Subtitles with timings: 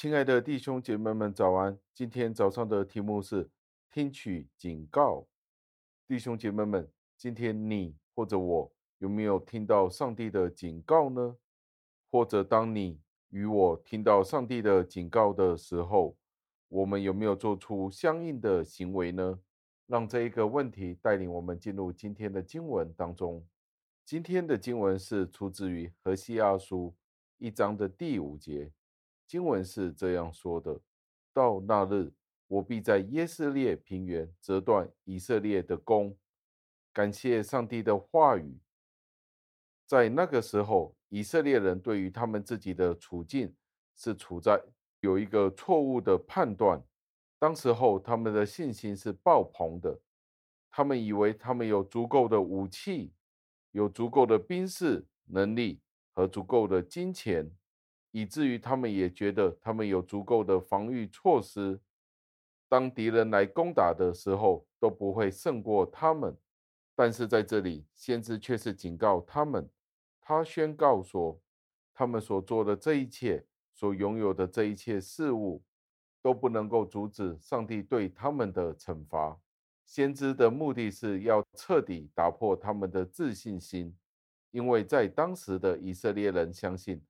[0.00, 1.78] 亲爱的弟兄姐妹们，早安！
[1.92, 3.50] 今天早上的题目是
[3.90, 5.26] 听取警告。
[6.08, 11.36] 弟兄姐妹们，今天你或者我有没有听到上帝的警告呢？
[12.10, 16.16] 或者当你与我听到上帝的警告的时候，
[16.68, 19.38] 我们有没有做出相应的行为呢？
[19.86, 23.46] 让这一个问题带领我们进入今天的经文当中。
[24.06, 26.94] 今天的经文是出自于何西阿书
[27.36, 28.72] 一章的第五节。
[29.30, 30.80] 经文是这样说的
[31.32, 32.12] ：“到那日，
[32.48, 36.18] 我必在耶斯列平原折断以色列的弓。”
[36.92, 38.58] 感谢上帝的话语。
[39.86, 43.54] 在那个时候，以色列人对于他们自己的处境
[43.94, 44.60] 是处在
[44.98, 46.82] 有一个错误的判断。
[47.38, 50.00] 当时候，他们的信心是爆棚的，
[50.72, 53.12] 他们以为他们有足够的武器，
[53.70, 55.80] 有足够的兵士能力
[56.14, 57.48] 和足够的金钱。
[58.12, 61.80] 以至于他们也觉得他们有足够的防御措施，
[62.68, 66.36] 当敌人来攻打的时候都不会胜过他们。
[66.94, 69.70] 但是在这里，先知却是警告他们，
[70.20, 71.40] 他宣告说，
[71.94, 75.62] 他们所做的这一切，所拥有的这一切事物，
[76.20, 79.40] 都不能够阻止上帝对他们的惩罚。
[79.86, 83.96] 先知的目的是要彻底打破他们的自信心，
[84.50, 87.00] 因为在当时的以色列人相信。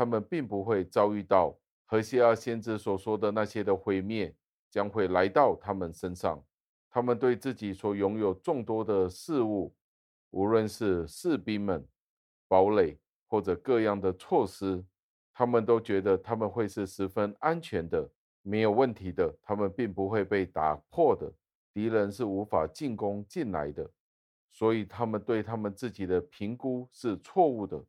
[0.00, 4.34] 他们并不会遭遇到何西阿先知所说的那些的毁灭
[4.70, 6.42] 将会来到他们身上。
[6.88, 9.74] 他们对自己所拥有众多的事物，
[10.30, 11.86] 无论是士兵们、
[12.48, 14.82] 堡垒或者各样的措施，
[15.34, 19.30] 他们都觉得他们会是十分安全的、没有问题的。
[19.42, 21.30] 他们并不会被打破的，
[21.74, 23.86] 敌人是无法进攻进来的。
[24.50, 27.84] 所以，他们对他们自己的评估是错误的。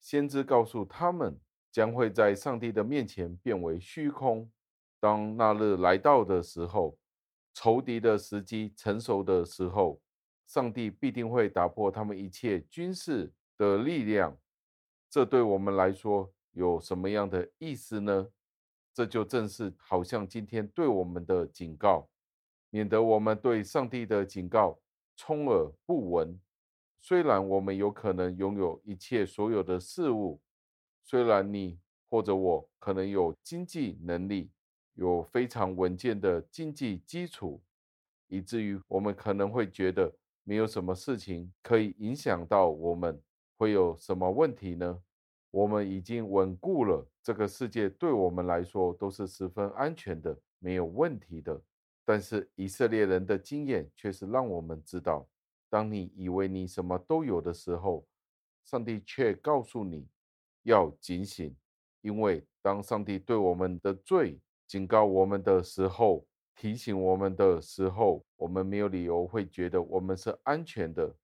[0.00, 1.38] 先知告诉他们，
[1.72, 4.50] 将会在上帝的面前变为虚空。
[5.00, 6.98] 当那日来到的时候，
[7.52, 10.00] 仇敌的时机成熟的时候，
[10.46, 14.36] 上帝必定会打破他们一切军事的力量。
[15.10, 18.28] 这对我们来说有什么样的意思呢？
[18.94, 22.08] 这就正是好像今天对我们的警告，
[22.70, 24.78] 免得我们对上帝的警告
[25.16, 26.40] 充耳不闻。
[27.08, 30.40] 虽然我们有可能拥有一切所有的事物，
[31.04, 31.78] 虽然你
[32.10, 34.50] 或者我可能有经济能力，
[34.94, 37.62] 有非常稳健的经济基础，
[38.26, 40.12] 以至于我们可能会觉得
[40.42, 43.22] 没有什么事情可以影响到我们，
[43.56, 45.00] 会有什么问题呢？
[45.52, 51.62] 我们已经稳固了，这个世界对我们来说都是十分安全的，没有问题的。
[52.04, 55.24] 但是以色列人的经验却是让我们知道。
[55.68, 58.06] 当你以为你什么都有的时候，
[58.64, 60.08] 上帝却告诉你
[60.62, 61.54] 要警醒，
[62.00, 71.14] 因为当上帝对我们的罪警告我们的时候，提醒我们的时候，我们没有理由会觉得我们是安全的，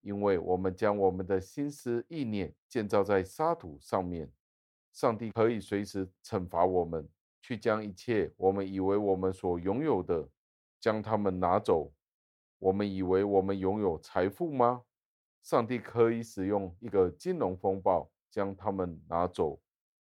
[0.00, 4.32] 因为我们将我们的心思意念建造在沙土上面，
[4.92, 7.08] 上帝可以随时惩罚我们，
[7.40, 10.28] 去将一切我们以为我们所拥有的，
[10.80, 11.92] 将它们拿走。
[12.62, 14.84] 我们以为我们拥有财富吗？
[15.42, 19.60] 上帝可以使用一个金融风暴将他们拿走。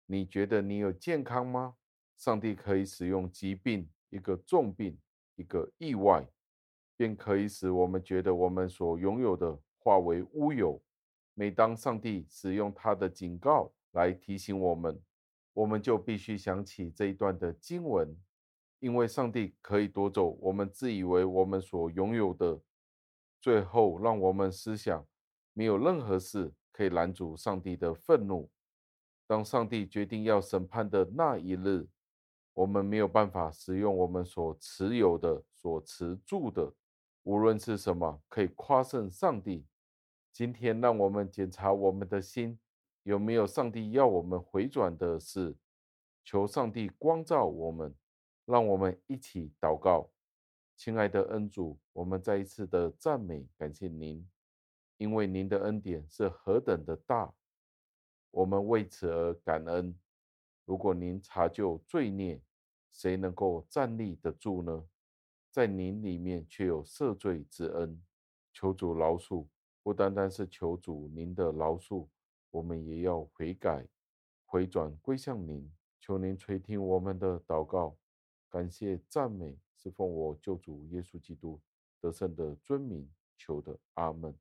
[0.05, 1.75] 你觉得你有健康吗？
[2.17, 4.99] 上帝可以使用疾病，一个重病，
[5.37, 6.27] 一个意外，
[6.97, 10.83] 便可以使我们觉得我们所拥有的化为乌有。
[11.33, 15.01] 每当上帝使用他的警告来提醒我们，
[15.53, 18.13] 我们就必须想起这一段的经文。
[18.81, 22.59] 因为上帝可以夺走我们自以为我们所拥有的，
[23.39, 25.07] 最后让我们思想，
[25.53, 28.49] 没有任何事可以拦阻上帝的愤怒。
[29.27, 31.87] 当上帝决定要审判的那一日，
[32.53, 36.73] 我们没有办法使用我们所持有的、所持住的，
[37.21, 39.63] 无论是什么，可以夸胜上帝。
[40.33, 42.59] 今天，让我们检查我们的心，
[43.03, 45.55] 有没有上帝要我们回转的事，
[46.25, 47.95] 求上帝光照我们。
[48.45, 50.09] 让我们一起祷告，
[50.75, 54.27] 亲爱的恩主，我们再一次的赞美感谢您，
[54.97, 57.33] 因为您的恩典是何等的大，
[58.31, 59.97] 我们为此而感恩。
[60.65, 62.41] 如果您查究罪孽，
[62.91, 64.85] 谁能够站立得住呢？
[65.49, 68.01] 在您里面却有赦罪之恩，
[68.53, 69.47] 求主饶恕，
[69.83, 72.07] 不单单是求主您的饶恕，
[72.49, 73.87] 我们也要悔改、
[74.45, 77.97] 回转归向您，求您垂听我们的祷告。
[78.51, 81.61] 感谢赞美，是奉我救主耶稣基督
[82.01, 84.37] 得胜的尊名求的，阿门。